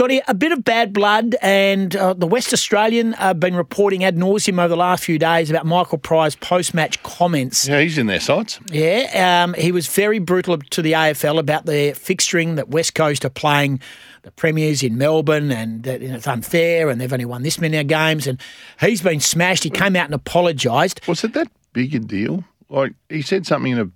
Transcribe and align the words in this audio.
Scotty, 0.00 0.22
a 0.26 0.32
bit 0.32 0.50
of 0.50 0.64
bad 0.64 0.94
blood, 0.94 1.36
and 1.42 1.94
uh, 1.94 2.14
the 2.14 2.26
West 2.26 2.54
Australian 2.54 3.12
have 3.12 3.38
been 3.38 3.54
reporting 3.54 4.02
ad 4.02 4.16
nauseum 4.16 4.58
over 4.58 4.68
the 4.68 4.76
last 4.76 5.04
few 5.04 5.18
days 5.18 5.50
about 5.50 5.66
Michael 5.66 5.98
Prior's 5.98 6.34
post 6.34 6.72
match 6.72 7.02
comments. 7.02 7.68
Yeah, 7.68 7.82
he's 7.82 7.98
in 7.98 8.06
their 8.06 8.18
sights. 8.18 8.58
Yeah, 8.72 9.42
um, 9.44 9.52
he 9.52 9.72
was 9.72 9.86
very 9.88 10.18
brutal 10.18 10.56
to 10.56 10.80
the 10.80 10.92
AFL 10.92 11.38
about 11.38 11.66
the 11.66 11.92
fixturing 11.92 12.56
that 12.56 12.70
West 12.70 12.94
Coast 12.94 13.26
are 13.26 13.28
playing 13.28 13.78
the 14.22 14.30
premiers 14.30 14.82
in 14.82 14.96
Melbourne 14.96 15.50
and 15.50 15.82
that 15.82 16.00
it's 16.00 16.26
unfair 16.26 16.88
and 16.88 16.98
they've 16.98 17.12
only 17.12 17.26
won 17.26 17.42
this 17.42 17.60
many 17.60 17.84
games 17.84 18.26
and 18.26 18.40
he's 18.80 19.02
been 19.02 19.20
smashed. 19.20 19.64
He 19.64 19.68
came 19.68 19.96
out 19.96 20.06
and 20.06 20.14
apologised. 20.14 21.06
Was 21.08 21.24
it 21.24 21.34
that 21.34 21.52
big 21.74 21.94
a 21.94 21.98
deal? 21.98 22.42
Like 22.70 22.94
he 23.10 23.20
said 23.20 23.46
something 23.46 23.72
in 23.72 23.78
a 23.78 23.90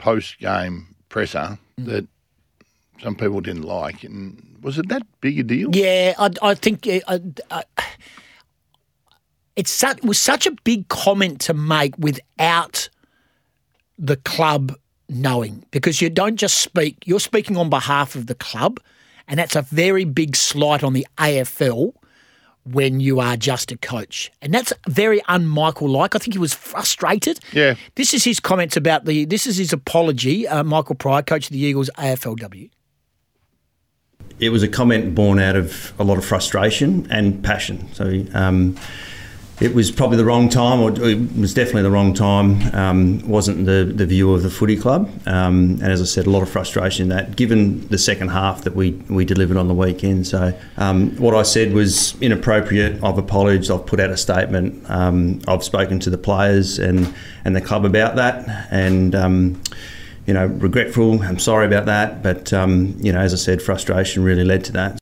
post 0.00 0.38
game 0.38 0.94
presser 1.08 1.58
that 1.78 2.06
some 3.02 3.14
people 3.14 3.40
didn't 3.40 3.62
like, 3.62 4.04
and 4.04 4.58
was 4.62 4.78
it 4.78 4.88
that 4.88 5.02
big 5.20 5.38
a 5.38 5.42
deal? 5.42 5.70
Yeah, 5.74 6.14
I, 6.18 6.30
I 6.42 6.54
think 6.54 6.88
uh 7.06 7.18
it's 9.58 9.72
such, 9.72 9.98
it 9.98 10.04
was 10.04 10.20
such 10.20 10.46
a 10.46 10.52
big 10.62 10.86
comment 10.86 11.40
to 11.40 11.52
make 11.52 11.98
without 11.98 12.88
the 13.98 14.16
club 14.16 14.72
knowing 15.08 15.64
because 15.72 16.00
you 16.00 16.08
don't 16.08 16.36
just 16.36 16.58
speak, 16.58 16.96
you're 17.04 17.18
speaking 17.18 17.56
on 17.56 17.68
behalf 17.68 18.14
of 18.14 18.28
the 18.28 18.36
club, 18.36 18.78
and 19.26 19.40
that's 19.40 19.56
a 19.56 19.62
very 19.62 20.04
big 20.04 20.36
slight 20.36 20.84
on 20.84 20.92
the 20.92 21.04
AFL 21.18 21.92
when 22.64 23.00
you 23.00 23.18
are 23.18 23.36
just 23.36 23.72
a 23.72 23.76
coach. 23.76 24.30
And 24.40 24.54
that's 24.54 24.72
very 24.86 25.20
un-Michael 25.22 25.88
like. 25.88 26.14
I 26.14 26.18
think 26.18 26.34
he 26.34 26.38
was 26.38 26.54
frustrated. 26.54 27.40
Yeah. 27.52 27.74
This 27.96 28.14
is 28.14 28.22
his 28.22 28.38
comments 28.38 28.76
about 28.76 29.06
the, 29.06 29.24
this 29.24 29.44
is 29.44 29.56
his 29.56 29.72
apology, 29.72 30.46
uh, 30.46 30.62
Michael 30.62 30.94
Prior, 30.94 31.22
coach 31.22 31.46
of 31.46 31.52
the 31.52 31.58
Eagles 31.58 31.90
AFLW 31.98 32.70
it 34.40 34.50
was 34.50 34.62
a 34.62 34.68
comment 34.68 35.14
born 35.14 35.38
out 35.38 35.56
of 35.56 35.92
a 35.98 36.04
lot 36.04 36.18
of 36.18 36.24
frustration 36.24 37.06
and 37.10 37.42
passion. 37.42 37.88
So 37.94 38.24
um, 38.34 38.76
it 39.60 39.74
was 39.74 39.90
probably 39.90 40.16
the 40.16 40.24
wrong 40.24 40.48
time, 40.48 40.80
or 40.80 40.90
it 40.90 41.36
was 41.36 41.52
definitely 41.52 41.82
the 41.82 41.90
wrong 41.90 42.14
time. 42.14 42.74
Um, 42.74 43.28
wasn't 43.28 43.66
the, 43.66 43.90
the 43.92 44.06
view 44.06 44.32
of 44.32 44.44
the 44.44 44.50
footy 44.50 44.76
club, 44.76 45.10
um, 45.26 45.80
and 45.82 45.90
as 45.90 46.00
I 46.00 46.04
said, 46.04 46.26
a 46.26 46.30
lot 46.30 46.42
of 46.42 46.48
frustration 46.48 47.04
in 47.04 47.08
that. 47.08 47.34
Given 47.34 47.86
the 47.88 47.98
second 47.98 48.28
half 48.28 48.62
that 48.62 48.76
we 48.76 48.92
we 49.08 49.24
delivered 49.24 49.56
on 49.56 49.66
the 49.66 49.74
weekend, 49.74 50.28
so 50.28 50.56
um, 50.76 51.16
what 51.16 51.34
I 51.34 51.42
said 51.42 51.72
was 51.72 52.20
inappropriate. 52.20 53.02
I've 53.02 53.18
apologised. 53.18 53.70
I've 53.70 53.86
put 53.86 53.98
out 53.98 54.10
a 54.10 54.16
statement. 54.16 54.88
Um, 54.88 55.40
I've 55.48 55.64
spoken 55.64 55.98
to 56.00 56.10
the 56.10 56.18
players 56.18 56.78
and 56.78 57.12
and 57.44 57.56
the 57.56 57.60
club 57.60 57.84
about 57.84 58.14
that, 58.14 58.68
and 58.70 59.14
um, 59.16 59.60
you 60.28 60.34
know, 60.34 60.44
regretful. 60.46 61.22
I'm 61.22 61.38
sorry 61.38 61.66
about 61.66 61.86
that, 61.86 62.22
but 62.22 62.52
um, 62.52 62.94
you 62.98 63.10
know, 63.10 63.18
as 63.18 63.32
I 63.32 63.38
said, 63.38 63.62
frustration 63.62 64.22
really 64.22 64.44
led 64.44 64.62
to 64.64 64.72
that. 64.72 65.00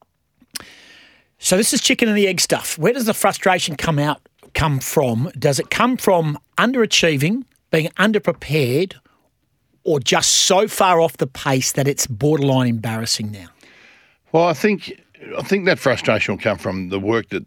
So 1.39 1.57
this 1.57 1.73
is 1.73 1.81
chicken 1.81 2.09
and 2.09 2.17
the 2.17 2.29
egg 2.29 2.41
stuff. 2.41 2.79
Where 2.79 2.93
does 2.93 3.07
the 3.07 3.13
frustration 3.13 3.75
come 3.75 3.99
out? 3.99 4.21
Come 4.55 4.79
from? 4.79 5.33
Does 5.37 5.59
it 5.59 5.69
come 5.69 5.97
from 5.97 6.39
underachieving, 6.59 7.43
being 7.73 7.89
underprepared, 7.99 8.95
or 9.83 9.99
just 9.99 10.31
so 10.31 10.69
far 10.69 11.01
off 11.01 11.17
the 11.17 11.27
pace 11.27 11.73
that 11.73 11.89
it's 11.89 12.07
borderline 12.07 12.69
embarrassing 12.69 13.33
now? 13.33 13.49
Well, 14.31 14.45
I 14.45 14.55
think 14.55 14.93
I 15.37 15.43
think 15.43 15.67
that 15.67 15.81
frustration 15.81 16.35
will 16.35 16.43
come 16.43 16.57
from 16.57 16.91
the 16.91 17.01
work 17.01 17.31
that 17.31 17.45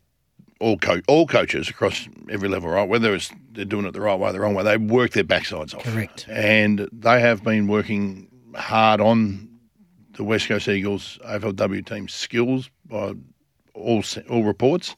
all 0.59 0.77
co- 0.77 1.01
all 1.07 1.25
coaches 1.25 1.69
across 1.69 2.07
every 2.29 2.49
level, 2.49 2.69
right? 2.69 2.87
Whether 2.87 3.13
it's 3.13 3.31
they're 3.51 3.65
doing 3.65 3.85
it 3.85 3.93
the 3.93 4.01
right 4.01 4.19
way, 4.19 4.29
or 4.29 4.33
the 4.33 4.39
wrong 4.39 4.53
way, 4.53 4.63
they 4.63 4.77
work 4.77 5.11
their 5.11 5.23
backsides 5.23 5.73
off. 5.73 5.83
Correct. 5.83 6.25
And 6.29 6.87
they 6.91 7.19
have 7.21 7.43
been 7.43 7.67
working 7.67 8.27
hard 8.55 9.01
on 9.01 9.47
the 10.13 10.23
West 10.23 10.47
Coast 10.47 10.67
Eagles 10.67 11.17
AFLW 11.25 11.85
team's 11.85 12.13
skills 12.13 12.69
by 12.85 13.13
all 13.73 14.03
all 14.29 14.43
reports. 14.43 14.95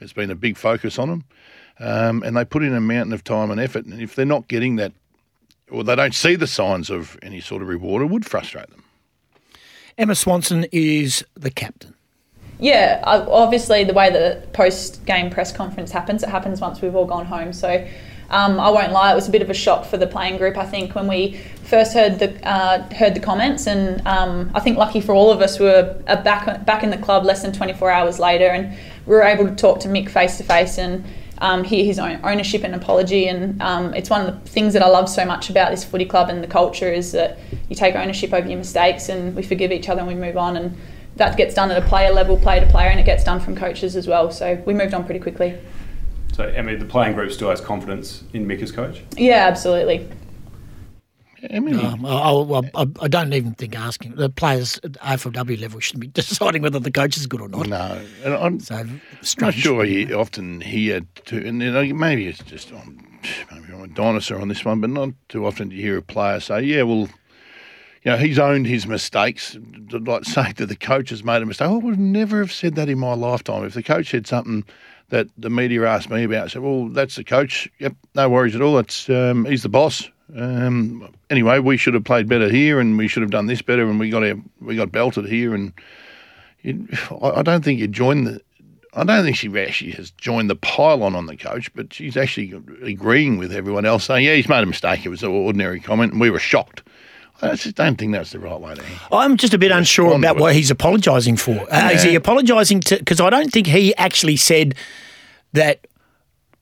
It's 0.00 0.12
been 0.12 0.30
a 0.30 0.36
big 0.36 0.56
focus 0.56 0.98
on 0.98 1.08
them, 1.10 1.24
um, 1.78 2.22
and 2.22 2.36
they 2.36 2.44
put 2.44 2.62
in 2.62 2.74
a 2.74 2.80
mountain 2.80 3.12
of 3.12 3.24
time 3.24 3.50
and 3.50 3.60
effort. 3.60 3.84
And 3.84 4.00
if 4.00 4.14
they're 4.14 4.24
not 4.24 4.48
getting 4.48 4.76
that, 4.76 4.92
or 5.70 5.84
they 5.84 5.94
don't 5.96 6.14
see 6.14 6.36
the 6.36 6.46
signs 6.46 6.88
of 6.88 7.18
any 7.22 7.40
sort 7.40 7.62
of 7.62 7.68
reward, 7.68 8.02
it 8.02 8.06
would 8.06 8.24
frustrate 8.24 8.70
them. 8.70 8.84
Emma 9.98 10.14
Swanson 10.14 10.66
is 10.72 11.24
the 11.34 11.50
captain. 11.50 11.94
Yeah, 12.60 13.02
obviously 13.04 13.84
the 13.84 13.94
way 13.94 14.10
the 14.10 14.46
post 14.52 15.04
game 15.06 15.30
press 15.30 15.50
conference 15.50 15.90
happens, 15.90 16.22
it 16.22 16.28
happens 16.28 16.60
once 16.60 16.80
we've 16.82 16.94
all 16.94 17.06
gone 17.06 17.24
home. 17.24 17.52
So 17.54 17.86
um, 18.30 18.60
I 18.60 18.70
won't 18.70 18.92
lie, 18.92 19.10
it 19.10 19.14
was 19.14 19.28
a 19.28 19.30
bit 19.32 19.42
of 19.42 19.50
a 19.50 19.54
shock 19.54 19.84
for 19.84 19.96
the 19.96 20.06
playing 20.06 20.36
group. 20.36 20.56
I 20.56 20.66
think 20.66 20.94
when 20.94 21.08
we 21.08 21.40
first 21.64 21.94
heard 21.94 22.18
the 22.18 22.48
uh, 22.48 22.82
heard 22.94 23.14
the 23.14 23.20
comments, 23.20 23.66
and 23.66 24.06
um, 24.06 24.52
I 24.54 24.60
think 24.60 24.78
lucky 24.78 25.00
for 25.00 25.14
all 25.14 25.32
of 25.32 25.40
us, 25.40 25.58
we 25.58 25.66
were 25.66 26.00
uh, 26.06 26.22
back 26.22 26.64
back 26.64 26.84
in 26.84 26.90
the 26.90 26.98
club 26.98 27.24
less 27.24 27.42
than 27.42 27.52
24 27.52 27.90
hours 27.90 28.20
later, 28.20 28.46
and 28.46 28.76
we 29.06 29.14
were 29.14 29.22
able 29.22 29.48
to 29.48 29.54
talk 29.54 29.80
to 29.80 29.88
Mick 29.88 30.08
face 30.08 30.36
to 30.38 30.44
face 30.44 30.78
and. 30.78 31.04
Um, 31.42 31.64
hear 31.64 31.82
his 31.82 31.98
own 31.98 32.20
ownership 32.22 32.64
and 32.64 32.74
apology, 32.74 33.26
and 33.26 33.62
um, 33.62 33.94
it's 33.94 34.10
one 34.10 34.26
of 34.26 34.44
the 34.44 34.50
things 34.50 34.74
that 34.74 34.82
I 34.82 34.88
love 34.88 35.08
so 35.08 35.24
much 35.24 35.48
about 35.48 35.70
this 35.70 35.82
footy 35.82 36.04
club 36.04 36.28
and 36.28 36.44
the 36.44 36.46
culture 36.46 36.92
is 36.92 37.12
that 37.12 37.38
you 37.70 37.74
take 37.74 37.94
ownership 37.94 38.34
over 38.34 38.46
your 38.46 38.58
mistakes, 38.58 39.08
and 39.08 39.34
we 39.34 39.42
forgive 39.42 39.72
each 39.72 39.88
other 39.88 40.00
and 40.00 40.08
we 40.08 40.14
move 40.14 40.36
on. 40.36 40.58
And 40.58 40.76
that 41.16 41.36
gets 41.36 41.54
done 41.54 41.70
at 41.70 41.82
a 41.82 41.86
player 41.86 42.12
level, 42.12 42.36
player 42.36 42.60
to 42.60 42.70
player, 42.70 42.88
and 42.88 43.00
it 43.00 43.06
gets 43.06 43.24
done 43.24 43.40
from 43.40 43.56
coaches 43.56 43.96
as 43.96 44.06
well. 44.06 44.30
So 44.30 44.62
we 44.66 44.74
moved 44.74 44.94
on 44.94 45.04
pretty 45.04 45.20
quickly. 45.20 45.58
So, 46.32 46.44
Emmy, 46.44 46.76
the 46.76 46.84
playing 46.84 47.14
group 47.14 47.32
still 47.32 47.50
has 47.50 47.60
confidence 47.60 48.24
in 48.32 48.46
Mick 48.46 48.62
as 48.62 48.72
coach? 48.72 49.02
Yeah, 49.16 49.46
absolutely. 49.48 50.08
Emily. 51.48 51.82
Um, 51.82 52.04
I, 52.04 52.62
I, 52.74 52.86
I, 53.00 53.08
don't 53.08 53.32
even 53.32 53.54
think 53.54 53.76
asking 53.76 54.16
the 54.16 54.28
players 54.28 54.78
at 54.84 54.92
AFLW 54.92 55.60
level 55.60 55.80
shouldn't 55.80 56.00
be 56.00 56.06
deciding 56.22 56.62
whether 56.62 56.78
the 56.78 56.90
coach 56.90 57.16
is 57.16 57.26
good 57.26 57.40
or 57.40 57.48
not. 57.48 57.66
No, 57.66 58.02
and 58.24 58.34
I'm 58.34 58.60
so 58.60 58.86
not 59.40 59.54
sure 59.54 59.84
you 59.84 60.18
often 60.18 60.60
hear 60.60 61.00
too, 61.24 61.38
and 61.38 61.62
you 61.62 61.72
know, 61.72 61.84
maybe 61.94 62.26
it's 62.26 62.42
just 62.42 62.72
maybe 62.72 63.72
I'm 63.72 63.82
a 63.82 63.88
dinosaur 63.88 64.40
on 64.40 64.48
this 64.48 64.64
one, 64.64 64.80
but 64.80 64.90
not 64.90 65.10
too 65.28 65.46
often 65.46 65.70
do 65.70 65.76
you 65.76 65.82
hear 65.82 65.96
a 65.96 66.02
player 66.02 66.40
say, 66.40 66.62
"Yeah, 66.62 66.82
well, 66.82 67.08
you 68.02 68.10
know, 68.10 68.16
he's 68.16 68.38
owned 68.38 68.66
his 68.66 68.86
mistakes. 68.86 69.56
Like 69.90 70.24
say 70.26 70.52
that 70.52 70.66
the 70.66 70.76
coach 70.76 71.10
has 71.10 71.22
made 71.22 71.42
a 71.42 71.46
mistake. 71.46 71.68
I 71.68 71.72
would 71.72 71.98
never 71.98 72.40
have 72.40 72.52
said 72.52 72.74
that 72.76 72.88
in 72.88 72.98
my 72.98 73.14
lifetime. 73.14 73.64
If 73.64 73.74
the 73.74 73.82
coach 73.82 74.10
said 74.10 74.26
something 74.26 74.64
that 75.10 75.26
the 75.36 75.50
media 75.50 75.86
asked 75.86 76.10
me 76.10 76.24
about, 76.24 76.44
I 76.44 76.48
said, 76.48 76.62
well, 76.62 76.88
that's 76.88 77.16
the 77.16 77.24
coach. 77.24 77.68
Yep, 77.78 77.94
no 78.14 78.28
worries 78.28 78.54
at 78.54 78.62
all. 78.62 78.78
It's 78.78 79.10
um, 79.10 79.44
he's 79.44 79.62
the 79.62 79.68
boss. 79.68 80.08
Um, 80.36 81.12
anyway, 81.28 81.58
we 81.58 81.76
should 81.76 81.94
have 81.94 82.04
played 82.04 82.28
better 82.28 82.48
here, 82.48 82.80
and 82.80 82.96
we 82.96 83.08
should 83.08 83.22
have 83.22 83.32
done 83.32 83.46
this 83.46 83.62
better, 83.62 83.88
and 83.88 83.98
we 83.98 84.10
got 84.10 84.22
our, 84.22 84.36
we 84.60 84.76
got 84.76 84.92
belted 84.92 85.26
here, 85.26 85.54
and 85.54 85.72
I 87.22 87.42
don't 87.42 87.64
think 87.64 87.80
you 87.80 87.88
join 87.88 88.24
the. 88.24 88.40
I 88.92 89.04
don't 89.04 89.22
think 89.24 89.36
she 89.36 89.48
actually 89.60 89.92
has 89.92 90.10
joined 90.12 90.50
the 90.50 90.56
pylon 90.56 91.14
on 91.14 91.26
the 91.26 91.36
coach, 91.36 91.72
but 91.74 91.92
she's 91.92 92.16
actually 92.16 92.52
agreeing 92.82 93.38
with 93.38 93.52
everyone 93.52 93.84
else, 93.84 94.04
saying, 94.04 94.24
"Yeah, 94.24 94.34
he's 94.34 94.48
made 94.48 94.62
a 94.62 94.66
mistake. 94.66 95.04
It 95.04 95.10
was 95.10 95.22
an 95.22 95.30
ordinary 95.30 95.80
comment, 95.80 96.12
and 96.12 96.20
we 96.20 96.30
were 96.30 96.40
shocked." 96.40 96.82
I 97.42 97.54
just 97.54 97.76
don't 97.76 97.96
think 97.96 98.12
that's 98.12 98.32
the 98.32 98.38
right 98.38 98.60
way 98.60 98.74
to. 98.74 98.82
I'm 99.12 99.36
just 99.36 99.54
a 99.54 99.58
bit 99.58 99.70
unsure 99.70 100.14
about 100.16 100.38
what 100.38 100.54
he's 100.54 100.70
apologising 100.70 101.36
for. 101.36 101.52
Uh, 101.52 101.66
yeah. 101.70 101.90
Is 101.90 102.02
he 102.02 102.14
apologising 102.14 102.80
to? 102.80 102.98
Because 102.98 103.20
I 103.20 103.30
don't 103.30 103.50
think 103.50 103.66
he 103.66 103.94
actually 103.96 104.36
said 104.36 104.74
that. 105.52 105.86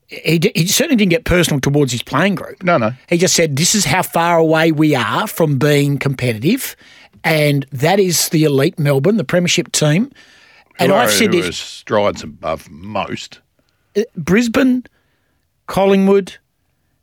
He, 0.07 0.39
he 0.55 0.65
certainly 0.65 0.95
didn't 0.95 1.11
get 1.11 1.23
personal 1.23 1.59
towards 1.59 1.91
his 1.91 2.01
playing 2.01 2.33
group. 2.33 2.63
No, 2.63 2.77
no. 2.77 2.93
He 3.07 3.17
just 3.17 3.35
said, 3.35 3.57
"This 3.57 3.75
is 3.75 3.85
how 3.85 4.01
far 4.01 4.37
away 4.37 4.71
we 4.71 4.95
are 4.95 5.27
from 5.27 5.59
being 5.59 5.99
competitive, 5.99 6.75
and 7.23 7.65
that 7.71 7.99
is 7.99 8.29
the 8.29 8.43
elite 8.43 8.79
Melbourne, 8.79 9.17
the 9.17 9.23
premiership 9.23 9.71
team." 9.71 10.11
And 10.79 10.91
I've 10.93 11.11
said 11.11 11.31
this 11.31 11.57
strides 11.57 12.23
above 12.23 12.69
most. 12.71 13.39
Uh, 13.95 14.03
Brisbane, 14.15 14.85
Collingwood, 15.67 16.37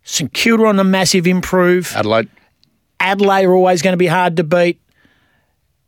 St 0.03 0.33
Kilda 0.33 0.65
on 0.67 0.79
a 0.79 0.85
massive 0.85 1.27
improve. 1.27 1.93
Adelaide. 1.95 2.29
Adelaide 3.01 3.45
are 3.45 3.55
always 3.55 3.83
going 3.83 3.93
to 3.93 3.99
be 3.99 4.07
hard 4.07 4.37
to 4.37 4.45
beat. 4.45 4.81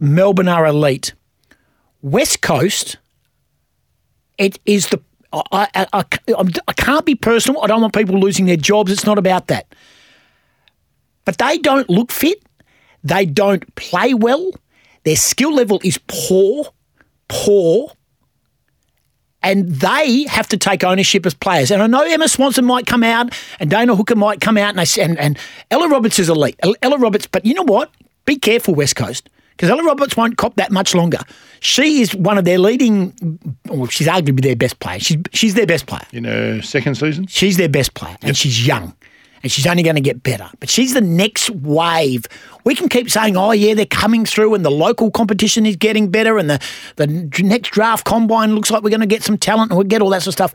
Melbourne 0.00 0.49
are 0.49 0.66
elite. 0.66 1.14
West 2.02 2.43
Coast, 2.43 2.96
it 4.37 4.58
is 4.64 4.88
the. 4.88 5.00
I, 5.32 5.69
I, 5.75 5.87
I, 5.93 6.05
I 6.69 6.72
can't 6.72 7.05
be 7.05 7.14
personal. 7.14 7.60
I 7.62 7.66
don't 7.66 7.82
want 7.82 7.94
people 7.94 8.19
losing 8.19 8.46
their 8.46 8.56
jobs. 8.56 8.90
It's 8.90 9.05
not 9.05 9.19
about 9.19 9.49
that. 9.49 9.75
But 11.25 11.37
they 11.37 11.58
don't 11.58 11.90
look 11.90 12.10
fit. 12.10 12.43
They 13.05 13.26
don't 13.26 13.75
play 13.75 14.14
well. 14.14 14.50
Their 15.05 15.16
skill 15.16 15.55
level 15.55 15.81
is 15.84 15.99
poor, 16.06 16.72
poor 17.28 17.93
and 19.43 19.69
they 19.69 20.25
have 20.25 20.49
to 20.49 20.56
take 20.56 20.85
ownership 20.85 21.25
as 21.26 21.35
players. 21.35 21.70
And 21.70 21.82
I 21.82 21.87
know 21.87 22.02
Emma 22.02 22.29
Swanson 22.29 22.64
might 22.64 22.87
come 22.87 23.02
out 23.02 23.32
and 23.61 23.70
Dana 23.70 23.94
Hooker 23.94 24.17
might 24.17 24.40
come 24.40 24.56
out 24.56 24.70
and, 24.70 24.81
I, 24.81 24.87
and, 25.00 25.19
and 25.19 25.38
Ella 25.70 25.88
Roberts 25.88 26.19
is 26.19 26.29
elite. 26.29 26.58
Ella 26.82 26.99
Roberts, 26.99 27.26
but 27.26 27.44
you 27.44 27.55
know 27.55 27.62
what? 27.62 27.90
Be 28.25 28.37
careful, 28.37 28.75
West 28.75 28.96
Coast, 28.96 29.31
because 29.50 29.70
Ella 29.70 29.85
Roberts 29.85 30.17
won't 30.17 30.37
cop 30.37 30.56
that 30.56 30.70
much 30.70 30.94
longer. 30.94 31.20
She 31.61 32.02
is 32.02 32.14
one 32.14 32.37
of 32.37 32.44
their 32.44 32.58
leading, 32.58 33.38
well, 33.67 33.87
she's 33.87 34.06
arguably 34.06 34.43
their 34.43 34.56
best 34.56 34.79
player. 34.81 35.00
She's, 35.00 35.19
she's 35.32 35.55
their 35.55 35.67
best 35.67 35.87
player. 35.87 36.06
In 36.12 36.25
her 36.25 36.61
second 36.61 36.96
season? 36.96 37.26
She's 37.26 37.56
their 37.56 37.69
best 37.69 37.94
player, 37.94 38.17
and 38.23 38.37
she's 38.37 38.67
young 38.67 38.94
and 39.43 39.50
she's 39.50 39.67
only 39.67 39.82
going 39.82 39.96
to 39.96 40.02
get 40.02 40.23
better. 40.23 40.49
But 40.61 40.69
she's 40.69 40.94
the 40.94 41.00
next 41.00 41.50
wave. 41.50 42.26
We 42.64 42.75
can 42.75 42.88
keep 42.88 43.11
saying, 43.11 43.37
oh, 43.37 43.52
yeah, 43.52 43.75
they're 43.75 43.87
coming 43.87 44.25
through 44.25 44.55
and 44.55 44.64
the 44.64 44.70
local 44.70 45.11
competition 45.11 45.67
is 45.67 45.76
getting 45.76 46.11
better 46.11 46.38
and 46.38 46.50
the, 46.50 46.61
the 46.96 47.06
next 47.43 47.70
draft 47.70 48.05
combine 48.05 48.55
looks 48.55 48.70
like 48.70 48.82
we're 48.82 48.90
going 48.90 49.00
to 49.00 49.06
get 49.06 49.23
some 49.23 49.38
talent 49.38 49.70
and 49.70 49.79
we'll 49.79 49.87
get 49.87 50.02
all 50.02 50.11
that 50.11 50.23
sort 50.23 50.29
of 50.29 50.35
stuff. 50.35 50.55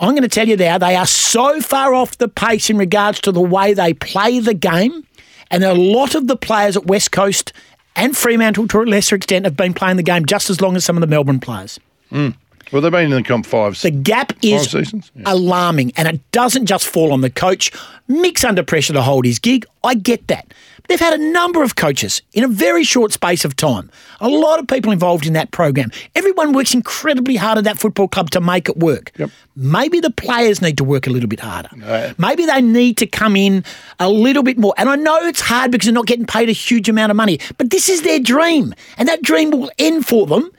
I'm 0.00 0.10
going 0.10 0.22
to 0.22 0.28
tell 0.28 0.48
you 0.48 0.56
now, 0.56 0.78
they 0.78 0.96
are 0.96 1.06
so 1.06 1.60
far 1.60 1.94
off 1.94 2.18
the 2.18 2.28
pace 2.28 2.68
in 2.68 2.78
regards 2.78 3.20
to 3.22 3.32
the 3.32 3.40
way 3.40 3.74
they 3.74 3.94
play 3.94 4.40
the 4.40 4.54
game. 4.54 5.06
And 5.50 5.62
a 5.62 5.74
lot 5.74 6.14
of 6.14 6.26
the 6.26 6.36
players 6.36 6.76
at 6.76 6.86
West 6.86 7.12
Coast 7.12 7.52
and 7.94 8.16
Fremantle, 8.16 8.66
to 8.68 8.80
a 8.80 8.82
lesser 8.82 9.14
extent, 9.14 9.44
have 9.44 9.56
been 9.56 9.74
playing 9.74 9.96
the 9.96 10.02
game 10.02 10.26
just 10.26 10.50
as 10.50 10.60
long 10.60 10.74
as 10.74 10.84
some 10.84 10.96
of 10.96 11.00
the 11.00 11.06
Melbourne 11.06 11.38
players. 11.38 11.78
Mm. 12.10 12.34
Well, 12.72 12.82
they've 12.82 12.92
been 12.92 13.04
in 13.04 13.10
the 13.10 13.22
comp 13.22 13.46
five. 13.46 13.80
The 13.80 13.90
gap 13.90 14.32
is 14.42 14.70
seasons? 14.70 15.10
Yeah. 15.14 15.22
alarming, 15.26 15.92
and 15.96 16.08
it 16.08 16.32
doesn't 16.32 16.66
just 16.66 16.86
fall 16.86 17.12
on 17.12 17.20
the 17.20 17.30
coach. 17.30 17.70
Mick's 18.08 18.44
under 18.44 18.62
pressure 18.62 18.92
to 18.92 19.02
hold 19.02 19.24
his 19.24 19.38
gig. 19.38 19.64
I 19.82 19.94
get 19.94 20.26
that. 20.28 20.52
But 20.76 20.88
they've 20.88 21.00
had 21.00 21.18
a 21.18 21.30
number 21.32 21.62
of 21.62 21.76
coaches 21.76 22.20
in 22.34 22.44
a 22.44 22.48
very 22.48 22.84
short 22.84 23.10
space 23.10 23.46
of 23.46 23.56
time. 23.56 23.90
A 24.20 24.28
lot 24.28 24.58
of 24.60 24.66
people 24.66 24.92
involved 24.92 25.26
in 25.26 25.32
that 25.32 25.50
program. 25.50 25.90
Everyone 26.14 26.52
works 26.52 26.74
incredibly 26.74 27.36
hard 27.36 27.56
at 27.56 27.64
that 27.64 27.78
football 27.78 28.06
club 28.06 28.28
to 28.30 28.40
make 28.42 28.68
it 28.68 28.76
work. 28.76 29.10
Yep. 29.16 29.30
Maybe 29.56 30.00
the 30.00 30.10
players 30.10 30.60
need 30.60 30.76
to 30.76 30.84
work 30.84 31.06
a 31.06 31.10
little 31.10 31.28
bit 31.28 31.40
harder. 31.40 31.70
No. 31.74 32.12
Maybe 32.18 32.44
they 32.44 32.60
need 32.60 32.98
to 32.98 33.06
come 33.06 33.34
in 33.34 33.64
a 33.98 34.10
little 34.10 34.42
bit 34.42 34.58
more. 34.58 34.74
And 34.76 34.90
I 34.90 34.96
know 34.96 35.16
it's 35.22 35.40
hard 35.40 35.70
because 35.70 35.86
they're 35.86 35.94
not 35.94 36.06
getting 36.06 36.26
paid 36.26 36.50
a 36.50 36.52
huge 36.52 36.90
amount 36.90 37.10
of 37.10 37.16
money, 37.16 37.40
but 37.56 37.70
this 37.70 37.88
is 37.88 38.02
their 38.02 38.20
dream, 38.20 38.74
and 38.98 39.08
that 39.08 39.22
dream 39.22 39.52
will 39.52 39.70
end 39.78 40.04
for 40.06 40.26
them 40.26 40.50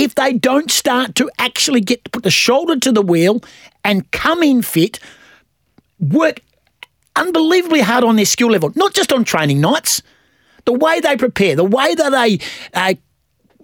if 0.00 0.14
they 0.14 0.32
don't 0.32 0.70
start 0.70 1.14
to 1.16 1.30
actually 1.38 1.82
get 1.82 2.02
to 2.04 2.10
put 2.10 2.22
the 2.22 2.30
shoulder 2.30 2.78
to 2.78 2.90
the 2.90 3.02
wheel 3.02 3.42
and 3.84 4.10
come 4.12 4.42
in 4.42 4.62
fit, 4.62 4.98
work 5.98 6.40
unbelievably 7.16 7.80
hard 7.80 8.02
on 8.02 8.16
their 8.16 8.24
skill 8.24 8.48
level, 8.48 8.72
not 8.74 8.94
just 8.94 9.12
on 9.12 9.24
training 9.24 9.60
nights, 9.60 10.00
the 10.64 10.72
way 10.72 11.00
they 11.00 11.18
prepare, 11.18 11.54
the 11.54 11.64
way 11.64 11.94
that 11.94 12.10
they 12.10 12.38
uh, 12.72 12.94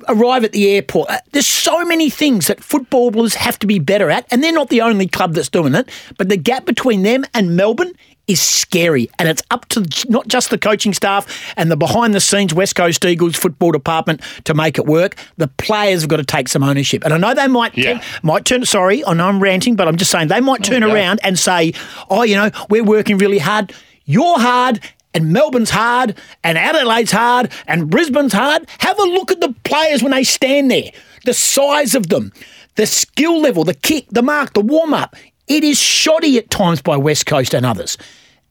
arrive 0.09 0.45
at 0.45 0.53
the 0.53 0.69
airport. 0.69 1.09
Uh, 1.09 1.19
there's 1.33 1.47
so 1.47 1.87
many 1.87 2.11
things 2.11 2.49
that 2.49 2.63
footballers 2.63 3.35
have 3.35 3.59
to 3.59 3.67
be 3.67 3.79
better 3.79 4.11
at, 4.11 4.27
and 4.31 4.45
they're 4.45 4.53
not 4.53 4.69
the 4.69 4.83
only 4.83 5.07
club 5.07 5.33
that's 5.33 5.49
doing 5.49 5.75
it. 5.75 5.89
But 6.19 6.29
the 6.29 6.37
gap 6.37 6.67
between 6.67 7.03
them 7.03 7.25
and 7.33 7.57
Melbourne 7.57 7.93
is 8.27 8.41
scary. 8.41 9.11
And 9.19 9.29
it's 9.29 9.43
up 9.51 9.67
to 9.71 9.87
not 10.09 10.29
just 10.29 10.51
the 10.51 10.59
coaching 10.59 10.93
staff 10.93 11.55
and 11.57 11.71
the 11.71 11.77
behind 11.77 12.15
the 12.15 12.21
scenes 12.21 12.53
West 12.53 12.75
Coast 12.75 13.05
Eagles 13.05 13.37
football 13.37 13.73
department 13.73 14.21
to 14.45 14.55
make 14.55 14.79
it 14.79 14.87
work. 14.87 15.17
The 15.37 15.49
players 15.49 16.03
have 16.03 16.11
got 16.11 16.17
to 16.17 16.25
take 16.25 16.49
some 16.49 16.63
ownership. 16.63 17.05
And 17.05 17.13
I 17.13 17.19
know 17.19 17.35
they 17.35 17.49
might 17.49 17.77
yeah. 17.77 17.95
turn, 17.95 18.03
might 18.23 18.45
turn 18.45 18.65
sorry, 18.65 19.05
I 19.05 19.15
know 19.15 19.29
I'm 19.29 19.41
ranting, 19.41 19.77
but 19.77 19.89
I'm 19.89 19.97
just 19.97 20.11
saying 20.11 20.29
they 20.29 20.41
might 20.41 20.61
oh, 20.61 20.71
turn 20.71 20.83
okay. 20.83 20.93
around 20.93 21.21
and 21.23 21.39
say, 21.39 21.73
Oh, 22.11 22.23
you 22.23 22.37
know, 22.37 22.51
we're 22.69 22.85
working 22.85 23.19
really 23.19 23.39
hard. 23.39 23.73
You're 24.05 24.39
hard 24.39 24.81
and 25.15 25.33
Melbourne's 25.33 25.71
hard 25.71 26.17
and 26.45 26.59
Adelaide's 26.59 27.13
hard 27.13 27.51
and 27.67 27.91
Brisbane's 27.91 28.33
hard. 28.33 28.69
Have 28.79 28.99
a 28.99 29.05
look 29.05 29.31
at 29.31 29.41
the 29.41 29.55
players 29.65 30.03
when 30.03 30.13
they 30.13 30.25
stand 30.25 30.71
there. 30.71 30.91
The 31.25 31.35
size 31.35 31.95
of 31.95 32.09
them, 32.09 32.33
the 32.77 32.87
skill 32.87 33.41
level, 33.41 33.65
the 33.65 33.75
kick, 33.75 34.07
the 34.11 34.23
mark, 34.23 34.53
the 34.53 34.61
warm 34.61 34.95
up. 34.95 35.17
It 35.49 35.65
is 35.65 35.79
shoddy 35.79 36.39
at 36.39 36.51
times 36.51 36.83
by 36.83 36.97
West 36.97 37.27
Coast 37.27 37.55
and 37.55 37.65
others. 37.65 37.97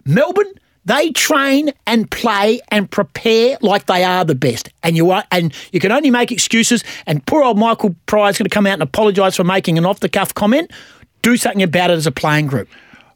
Melbourne, 0.05 0.53
they 0.85 1.11
train 1.11 1.73
and 1.87 2.09
play 2.09 2.61
and 2.69 2.89
prepare 2.89 3.57
like 3.61 3.87
they 3.87 4.03
are 4.03 4.23
the 4.23 4.35
best. 4.35 4.69
And 4.83 4.95
you 4.95 5.11
are, 5.11 5.23
and 5.31 5.53
you 5.71 5.79
can 5.79 5.91
only 5.91 6.11
make 6.11 6.31
excuses. 6.31 6.83
And 7.07 7.25
poor 7.25 7.43
old 7.43 7.57
Michael 7.57 7.95
Prior's 8.05 8.37
going 8.37 8.45
to 8.45 8.53
come 8.53 8.67
out 8.67 8.73
and 8.73 8.83
apologise 8.83 9.35
for 9.35 9.43
making 9.43 9.77
an 9.77 9.85
off 9.85 9.99
the 9.99 10.09
cuff 10.09 10.33
comment. 10.33 10.71
Do 11.21 11.37
something 11.37 11.63
about 11.63 11.89
it 11.89 11.93
as 11.93 12.05
a 12.05 12.11
playing 12.11 12.47
group. 12.47 12.69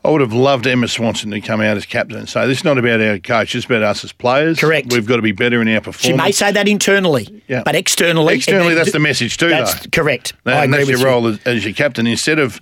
I 0.04 0.10
would 0.10 0.22
have 0.22 0.32
loved 0.32 0.66
Emma 0.66 0.88
Swanson 0.88 1.30
to 1.32 1.42
come 1.42 1.60
out 1.60 1.76
as 1.76 1.86
captain 1.86 2.18
and 2.18 2.30
say, 2.30 2.48
"This 2.48 2.60
is 2.60 2.64
not 2.64 2.78
about 2.78 3.02
our 3.02 3.20
coach; 3.20 3.54
it's 3.54 3.66
about 3.66 3.84
us 3.84 4.04
as 4.04 4.14
players. 4.14 4.58
Correct. 4.58 4.94
We've 4.94 5.06
got 5.06 5.18
to 5.18 5.22
be 5.22 5.34
better 5.34 5.62
in 5.62 5.68
our 5.68 5.82
performance." 5.82 6.02
She 6.02 6.14
may 6.14 6.32
say 6.32 6.54
that 6.54 6.70
internally, 6.70 7.44
yeah. 7.50 7.64
but 7.66 7.76
externally, 7.76 8.36
externally, 8.36 8.76
that's 8.76 8.94
the 8.94 9.00
message 9.00 9.36
too. 9.38 9.50
That's 9.50 9.82
though. 9.82 9.90
correct. 9.92 10.34
That, 10.46 10.64
and 10.64 10.74
that's 10.74 10.88
your 10.88 11.04
role 11.04 11.28
as, 11.28 11.40
as 11.46 11.66
your 11.66 11.74
captain. 11.74 12.08
Instead 12.08 12.40
of 12.40 12.62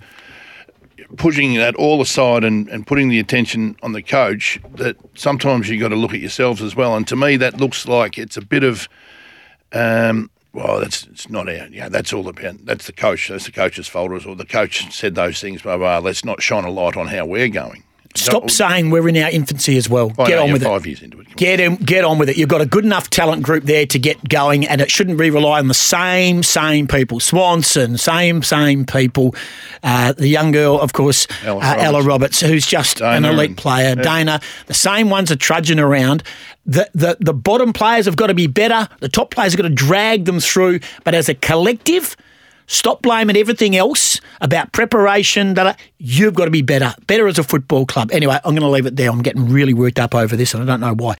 pushing 1.18 1.54
that 1.54 1.74
all 1.74 2.00
aside 2.00 2.44
and, 2.44 2.68
and 2.68 2.86
putting 2.86 3.08
the 3.08 3.18
attention 3.18 3.76
on 3.82 3.92
the 3.92 4.02
coach, 4.02 4.60
that 4.76 4.96
sometimes 5.14 5.68
you've 5.68 5.80
got 5.80 5.88
to 5.88 5.96
look 5.96 6.14
at 6.14 6.20
yourselves 6.20 6.62
as 6.62 6.74
well. 6.74 6.96
And 6.96 7.06
to 7.08 7.16
me, 7.16 7.36
that 7.36 7.58
looks 7.58 7.86
like 7.86 8.16
it's 8.16 8.36
a 8.36 8.42
bit 8.42 8.64
of, 8.64 8.88
um, 9.72 10.30
well, 10.52 10.80
that's 10.80 11.06
it's 11.06 11.28
not 11.28 11.48
our, 11.48 11.66
yeah, 11.68 11.88
that's 11.88 12.12
all 12.12 12.28
about, 12.28 12.64
that's 12.64 12.86
the 12.86 12.92
coach, 12.92 13.28
that's 13.28 13.46
the 13.46 13.52
coach's 13.52 13.88
fault, 13.88 14.24
or 14.24 14.34
the 14.36 14.46
coach 14.46 14.90
said 14.92 15.14
those 15.14 15.40
things, 15.40 15.62
blah, 15.62 15.76
blah, 15.76 15.98
let's 15.98 16.24
not 16.24 16.40
shine 16.40 16.64
a 16.64 16.70
light 16.70 16.96
on 16.96 17.08
how 17.08 17.26
we're 17.26 17.48
going. 17.48 17.82
Stop 18.18 18.50
saying 18.50 18.90
we're 18.90 19.08
in 19.08 19.16
our 19.16 19.30
infancy 19.30 19.76
as 19.76 19.88
well. 19.88 20.12
I 20.18 20.26
get 20.26 20.36
know, 20.36 20.44
on 20.44 20.52
with 20.52 20.62
five 20.62 20.84
it. 20.84 20.88
Years 20.88 21.02
into 21.02 21.20
it. 21.20 21.36
Get 21.36 21.60
in, 21.60 21.76
get 21.76 22.04
on 22.04 22.18
with 22.18 22.28
it. 22.28 22.36
You've 22.36 22.48
got 22.48 22.60
a 22.60 22.66
good 22.66 22.84
enough 22.84 23.10
talent 23.10 23.42
group 23.42 23.64
there 23.64 23.86
to 23.86 23.98
get 23.98 24.28
going, 24.28 24.66
and 24.66 24.80
it 24.80 24.90
shouldn't 24.90 25.18
be 25.18 25.30
rely 25.30 25.58
on 25.60 25.68
the 25.68 25.74
same 25.74 26.42
same 26.42 26.88
people. 26.88 27.20
Swanson, 27.20 27.96
same 27.96 28.42
same 28.42 28.84
people. 28.84 29.34
Uh, 29.82 30.12
the 30.12 30.28
young 30.28 30.50
girl, 30.50 30.80
of 30.80 30.92
course, 30.92 31.26
Ella, 31.44 31.60
uh, 31.60 31.62
Roberts. 31.62 31.82
Ella 31.82 32.02
Roberts. 32.02 32.40
who's 32.40 32.66
just 32.66 32.98
Dana 32.98 33.16
an 33.16 33.24
elite 33.24 33.50
and, 33.50 33.56
player. 33.56 33.94
Yeah. 33.96 34.02
Dana, 34.02 34.40
the 34.66 34.74
same 34.74 35.10
ones 35.10 35.30
are 35.30 35.36
trudging 35.36 35.78
around. 35.78 36.22
The, 36.66 36.90
the 36.92 37.16
the 37.20 37.34
bottom 37.34 37.72
players 37.72 38.06
have 38.06 38.16
got 38.16 38.26
to 38.26 38.34
be 38.34 38.46
better. 38.46 38.88
The 39.00 39.08
top 39.08 39.30
players 39.30 39.52
have 39.52 39.62
got 39.62 39.68
to 39.68 39.74
drag 39.74 40.24
them 40.24 40.40
through. 40.40 40.80
But 41.04 41.14
as 41.14 41.28
a 41.28 41.34
collective 41.34 42.16
Stop 42.68 43.02
blaming 43.02 43.36
everything 43.36 43.74
else 43.74 44.20
about 44.40 44.72
preparation. 44.72 45.54
That 45.54 45.78
you've 45.98 46.34
got 46.34 46.44
to 46.44 46.50
be 46.50 46.62
better, 46.62 46.94
better 47.06 47.26
as 47.26 47.38
a 47.38 47.42
football 47.42 47.86
club. 47.86 48.10
Anyway, 48.12 48.38
I'm 48.44 48.54
going 48.54 48.62
to 48.62 48.68
leave 48.68 48.86
it 48.86 48.94
there. 48.96 49.10
I'm 49.10 49.22
getting 49.22 49.48
really 49.48 49.74
worked 49.74 49.98
up 49.98 50.14
over 50.14 50.36
this, 50.36 50.54
and 50.54 50.62
I 50.62 50.66
don't 50.66 50.80
know 50.80 50.94
why. 50.94 51.16